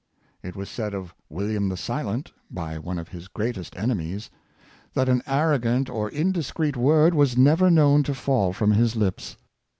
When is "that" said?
4.95-5.07